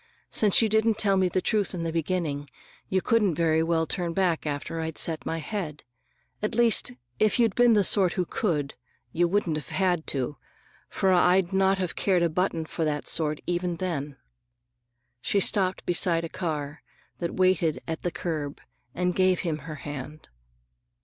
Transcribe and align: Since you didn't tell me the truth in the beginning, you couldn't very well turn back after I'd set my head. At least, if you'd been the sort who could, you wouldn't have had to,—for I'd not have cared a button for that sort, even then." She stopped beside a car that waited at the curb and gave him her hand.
Since 0.31 0.63
you 0.63 0.67
didn't 0.67 0.97
tell 0.97 1.15
me 1.15 1.29
the 1.29 1.43
truth 1.43 1.75
in 1.75 1.83
the 1.83 1.93
beginning, 1.93 2.49
you 2.89 3.03
couldn't 3.03 3.35
very 3.35 3.61
well 3.61 3.85
turn 3.85 4.13
back 4.13 4.47
after 4.47 4.79
I'd 4.79 4.97
set 4.97 5.27
my 5.27 5.37
head. 5.37 5.83
At 6.41 6.55
least, 6.55 6.93
if 7.19 7.37
you'd 7.37 7.53
been 7.53 7.73
the 7.73 7.83
sort 7.83 8.13
who 8.13 8.25
could, 8.25 8.73
you 9.11 9.27
wouldn't 9.27 9.57
have 9.57 9.69
had 9.69 10.07
to,—for 10.07 11.11
I'd 11.13 11.53
not 11.53 11.77
have 11.77 11.95
cared 11.95 12.23
a 12.23 12.29
button 12.29 12.65
for 12.65 12.83
that 12.83 13.07
sort, 13.07 13.41
even 13.45 13.75
then." 13.75 14.17
She 15.21 15.39
stopped 15.39 15.85
beside 15.85 16.23
a 16.23 16.29
car 16.29 16.81
that 17.19 17.35
waited 17.35 17.79
at 17.87 18.01
the 18.01 18.09
curb 18.09 18.59
and 18.95 19.13
gave 19.13 19.41
him 19.41 19.59
her 19.69 19.75
hand. 19.85 20.29